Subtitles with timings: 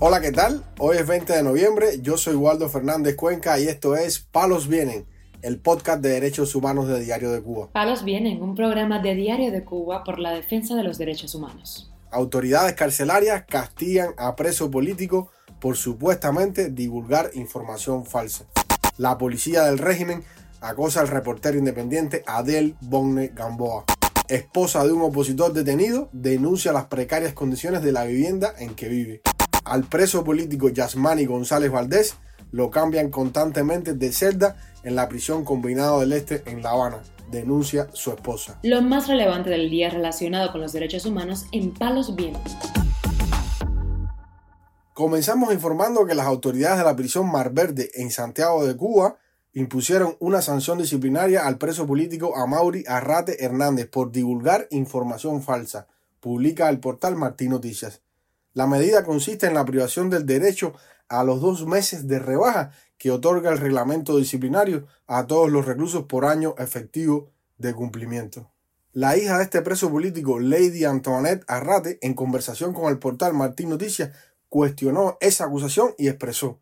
[0.00, 0.62] Hola, ¿qué tal?
[0.78, 5.06] Hoy es 20 de noviembre, yo soy Waldo Fernández Cuenca y esto es Palos Vienen,
[5.42, 7.70] el podcast de derechos humanos de Diario de Cuba.
[7.72, 11.92] Palos Vienen, un programa de Diario de Cuba por la defensa de los derechos humanos.
[12.12, 18.44] Autoridades carcelarias castigan a preso político por supuestamente divulgar información falsa.
[18.98, 20.22] La policía del régimen
[20.60, 23.84] acosa al reportero independiente Adel Bonne Gamboa.
[24.28, 29.22] Esposa de un opositor detenido denuncia las precarias condiciones de la vivienda en que vive.
[29.68, 32.14] Al preso político Yasmani González Valdés
[32.52, 37.88] lo cambian constantemente de celda en la prisión combinado del Este en La Habana, denuncia
[37.92, 38.58] su esposa.
[38.62, 42.56] Lo más relevante del día relacionado con los derechos humanos en Palos Vientos.
[44.94, 49.16] Comenzamos informando que las autoridades de la prisión Mar Verde en Santiago de Cuba
[49.52, 55.86] impusieron una sanción disciplinaria al preso político Amaury Arrate Hernández por divulgar información falsa,
[56.20, 58.00] publica el portal Martín Noticias.
[58.54, 60.74] La medida consiste en la privación del derecho
[61.08, 66.04] a los dos meses de rebaja que otorga el reglamento disciplinario a todos los reclusos
[66.04, 68.50] por año efectivo de cumplimiento.
[68.92, 73.68] La hija de este preso político, Lady Antoinette Arrate, en conversación con el portal Martín
[73.68, 74.10] Noticias,
[74.48, 76.58] cuestionó esa acusación y expresó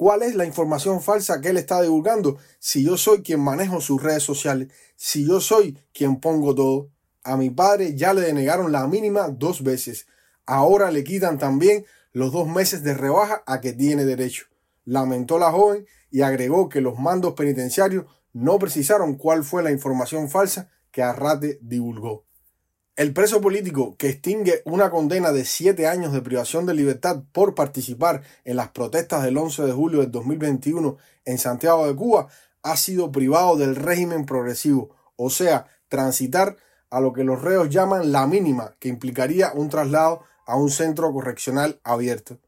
[0.00, 2.38] ¿Cuál es la información falsa que él está divulgando?
[2.58, 6.88] Si yo soy quien manejo sus redes sociales, si yo soy quien pongo todo.
[7.22, 10.06] A mi padre ya le denegaron la mínima dos veces.
[10.50, 14.46] Ahora le quitan también los dos meses de rebaja a que tiene derecho.
[14.84, 20.28] Lamentó la joven y agregó que los mandos penitenciarios no precisaron cuál fue la información
[20.28, 22.24] falsa que Arrate divulgó.
[22.96, 27.54] El preso político que extingue una condena de siete años de privación de libertad por
[27.54, 32.26] participar en las protestas del 11 de julio del 2021 en Santiago de Cuba
[32.64, 36.56] ha sido privado del régimen progresivo, o sea, transitar
[36.90, 41.12] a lo que los reos llaman la mínima, que implicaría un traslado a un centro
[41.12, 42.38] correccional abierto.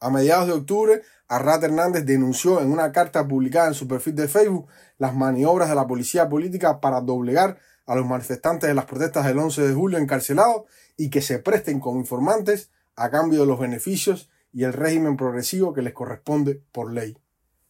[0.00, 4.28] A mediados de octubre, Arrat Hernández denunció en una carta publicada en su perfil de
[4.28, 4.66] Facebook
[4.98, 9.38] las maniobras de la policía política para doblegar a los manifestantes de las protestas del
[9.38, 10.62] 11 de julio encarcelados
[10.96, 15.72] y que se presten como informantes a cambio de los beneficios y el régimen progresivo
[15.72, 17.16] que les corresponde por ley.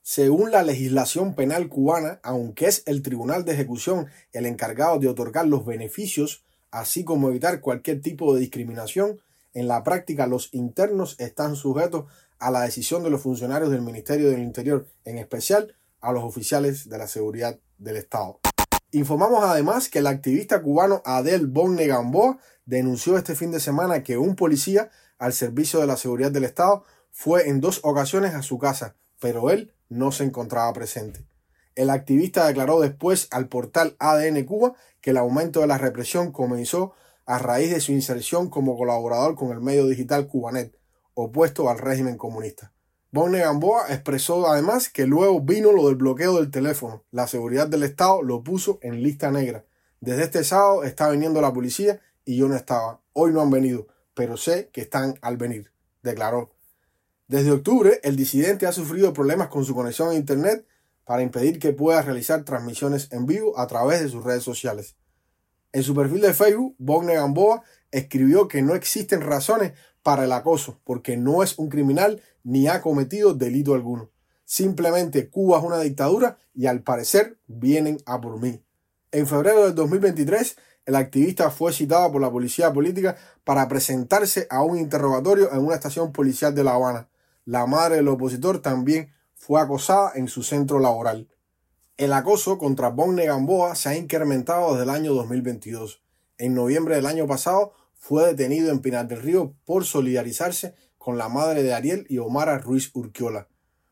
[0.03, 5.47] Según la legislación penal cubana, aunque es el Tribunal de Ejecución el encargado de otorgar
[5.47, 6.43] los beneficios,
[6.73, 9.21] así como evitar cualquier tipo de discriminación,
[9.55, 12.07] en la práctica, los internos están sujetos
[12.39, 16.89] a la decisión de los funcionarios del Ministerio del Interior, en especial a los oficiales
[16.89, 18.41] de la seguridad del Estado.
[18.91, 24.19] Informamos además que el activista cubano Adel Bonne Gamboa denunció este fin de semana que
[24.19, 28.59] un policía al servicio de la seguridad del Estado fue en dos ocasiones a su
[28.59, 31.25] casa, pero él no se encontraba presente.
[31.75, 36.93] El activista declaró después al portal ADN Cuba que el aumento de la represión comenzó
[37.33, 40.79] a raíz de su inserción como colaborador con el medio digital Cubanet,
[41.15, 42.75] opuesto al régimen comunista.
[43.11, 47.05] Bonne Gamboa expresó además que luego vino lo del bloqueo del teléfono.
[47.11, 49.65] La seguridad del Estado lo puso en lista negra.
[49.99, 53.01] Desde este sábado está viniendo la policía y yo no estaba.
[53.15, 55.73] Hoy no han venido, pero sé que están al venir,
[56.03, 56.51] declaró.
[57.29, 60.67] Desde octubre, el disidente ha sufrido problemas con su conexión a Internet
[61.07, 64.97] para impedir que pueda realizar transmisiones en vivo a través de sus redes sociales.
[65.73, 69.73] En su perfil de Facebook, Bogne Gamboa escribió que no existen razones
[70.03, 74.11] para el acoso, porque no es un criminal ni ha cometido delito alguno.
[74.45, 78.63] Simplemente Cuba es una dictadura y al parecer vienen a por mí.
[79.13, 84.63] En febrero del 2023, el activista fue citado por la policía política para presentarse a
[84.63, 87.09] un interrogatorio en una estación policial de La Habana.
[87.45, 91.29] La madre del opositor también fue acosada en su centro laboral.
[91.99, 96.03] El acoso contra Bonne Gamboa se ha incrementado desde el año 2022.
[96.39, 101.29] En noviembre del año pasado fue detenido en Pinar del Río por solidarizarse con la
[101.29, 103.49] madre de Ariel y Omara Ruiz Urquiola.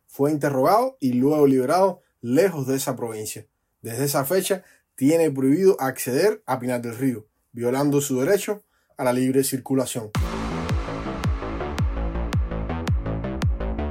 [0.06, 3.46] Fue interrogado y luego liberado lejos de esa provincia.
[3.82, 8.64] Desde esa fecha tiene prohibido acceder a Pinar del Río, violando su derecho
[8.96, 10.10] a la libre circulación.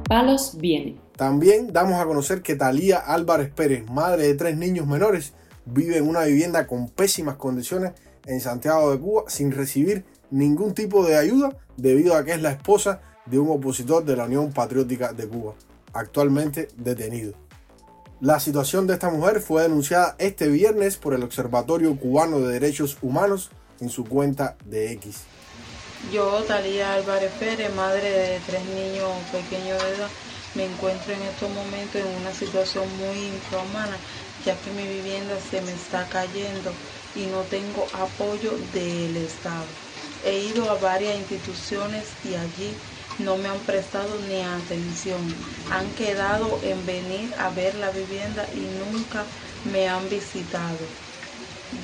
[0.07, 1.08] Palos viene.
[1.19, 5.33] También damos a conocer que Talía Álvarez Pérez, madre de tres niños menores,
[5.65, 7.91] vive en una vivienda con pésimas condiciones
[8.25, 12.51] en Santiago de Cuba sin recibir ningún tipo de ayuda debido a que es la
[12.51, 15.55] esposa de un opositor de la Unión Patriótica de Cuba,
[15.91, 17.33] actualmente detenido.
[18.21, 22.97] La situación de esta mujer fue denunciada este viernes por el Observatorio Cubano de Derechos
[23.01, 23.51] Humanos
[23.81, 25.23] en su cuenta de X.
[26.13, 30.07] Yo, Talía Álvarez Pérez, madre de tres niños pequeños de edad,
[30.55, 33.97] me encuentro en estos momentos en una situación muy infrahumana,
[34.43, 36.71] ya que mi vivienda se me está cayendo
[37.15, 39.67] y no tengo apoyo del Estado.
[40.25, 42.75] He ido a varias instituciones y allí
[43.19, 45.33] no me han prestado ni atención.
[45.71, 49.25] Han quedado en venir a ver la vivienda y nunca
[49.63, 50.79] me han visitado,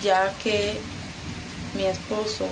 [0.01, 0.81] ya que
[1.73, 2.47] mi esposo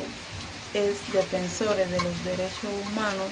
[0.74, 3.32] es defensor de los derechos humanos.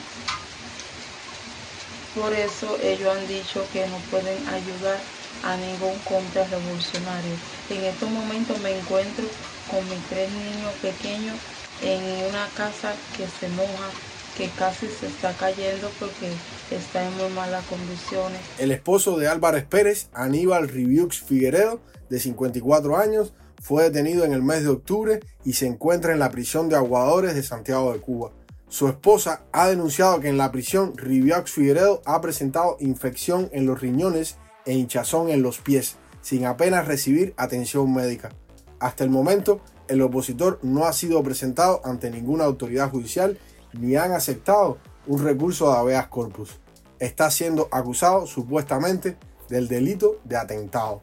[2.15, 4.97] Por eso ellos han dicho que no pueden ayudar
[5.43, 7.35] a ningún contrarrevolucionario.
[7.69, 9.25] En estos momentos me encuentro
[9.69, 11.37] con mis tres niños pequeños
[11.81, 13.89] en una casa que se moja,
[14.37, 16.31] que casi se está cayendo porque
[16.69, 18.39] está en muy malas condiciones.
[18.59, 21.79] El esposo de Álvarez Pérez, Aníbal Riviux Figueredo,
[22.09, 26.31] de 54 años, fue detenido en el mes de octubre y se encuentra en la
[26.31, 28.31] prisión de Aguadores de Santiago de Cuba.
[28.71, 33.81] Su esposa ha denunciado que en la prisión Riviux Figueredo ha presentado infección en los
[33.81, 38.29] riñones e hinchazón en los pies, sin apenas recibir atención médica.
[38.79, 39.59] Hasta el momento,
[39.89, 43.38] el opositor no ha sido presentado ante ninguna autoridad judicial
[43.73, 46.57] ni han aceptado un recurso de habeas corpus.
[46.97, 49.17] Está siendo acusado supuestamente
[49.50, 51.01] del delito de atentado.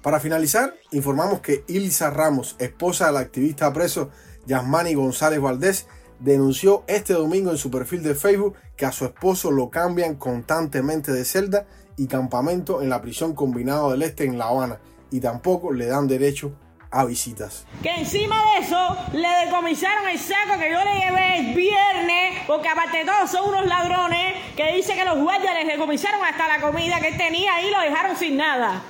[0.00, 4.08] Para finalizar, informamos que Ilsa Ramos, esposa del activista preso
[4.46, 5.86] Yasmani González Valdés,
[6.20, 11.12] denunció este domingo en su perfil de Facebook que a su esposo lo cambian constantemente
[11.12, 14.78] de celda y campamento en la prisión combinado del Este en La Habana
[15.10, 16.52] y tampoco le dan derecho
[16.90, 17.66] a visitas.
[17.82, 22.68] Que encima de eso le decomisaron el saco que yo le llevé el viernes, porque
[22.68, 26.60] aparte de todo son unos ladrones que dice que los guardias les decomisaron hasta la
[26.60, 28.82] comida que él tenía y lo dejaron sin nada.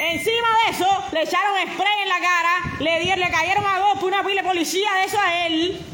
[0.00, 4.22] Encima de eso le echaron spray en la cara, le, le cayeron a golpe una
[4.22, 5.84] pila de policía de eso a él.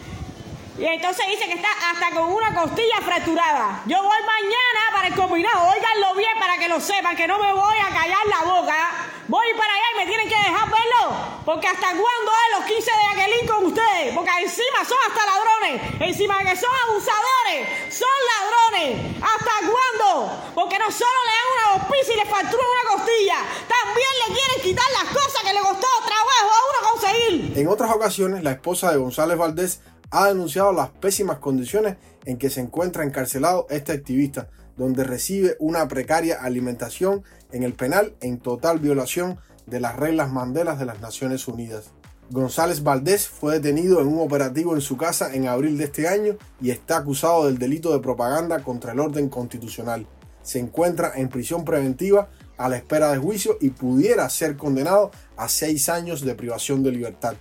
[0.76, 3.82] Y entonces dice que está hasta con una costilla fracturada.
[3.86, 5.70] Yo voy mañana para el combinado.
[5.70, 8.90] Óiganlo bien para que lo sepan, que no me voy a callar la boca.
[9.28, 11.16] Voy para allá y me tienen que dejar verlo.
[11.44, 14.14] Porque hasta cuándo es los 15 de Aquelín con ustedes.
[14.16, 16.10] Porque encima son hasta ladrones.
[16.10, 17.94] Encima que son abusadores.
[17.94, 19.14] Son ladrones.
[19.22, 20.42] ¿Hasta cuándo?
[20.56, 23.38] Porque no solo le dan una hospicia y le fracturan una costilla.
[23.70, 27.58] También le quieren quitar las cosas que le costó trabajo a uno conseguir.
[27.58, 29.80] En otras ocasiones, la esposa de González Valdés
[30.10, 35.86] ha denunciado las pésimas condiciones en que se encuentra encarcelado este activista, donde recibe una
[35.88, 37.22] precaria alimentación
[37.52, 41.92] en el penal en total violación de las reglas Mandelas de las Naciones Unidas.
[42.30, 46.36] González Valdés fue detenido en un operativo en su casa en abril de este año
[46.60, 50.06] y está acusado del delito de propaganda contra el orden constitucional.
[50.42, 55.48] Se encuentra en prisión preventiva a la espera de juicio y pudiera ser condenado a
[55.48, 57.34] seis años de privación de libertad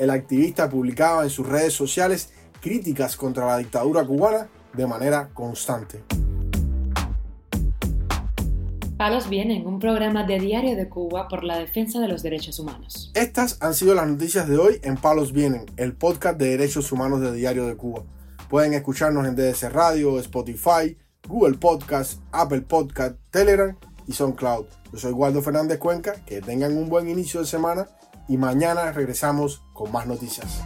[0.00, 2.30] el activista publicaba en sus redes sociales
[2.62, 6.02] críticas contra la dictadura cubana de manera constante.
[8.96, 13.10] Palos Vienen, un programa de Diario de Cuba por la defensa de los derechos humanos.
[13.14, 17.20] Estas han sido las noticias de hoy en Palos Vienen, el podcast de derechos humanos
[17.20, 18.02] de Diario de Cuba.
[18.48, 20.96] Pueden escucharnos en DDC Radio, Spotify,
[21.28, 23.76] Google Podcast, Apple Podcast, Telegram
[24.06, 24.64] y SoundCloud.
[24.92, 27.86] Yo soy Waldo Fernández Cuenca, que tengan un buen inicio de semana
[28.30, 30.62] y mañana regresamos con más noticias.